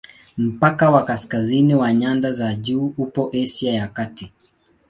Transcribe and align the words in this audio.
Mpaka 0.37 0.89
wa 0.89 1.05
kaskazini 1.05 1.75
wa 1.75 1.93
nyanda 1.93 2.31
za 2.31 2.55
juu 2.55 2.93
upo 2.97 3.29
Asia 3.33 3.73
ya 3.73 3.87
Kati. 3.87 4.31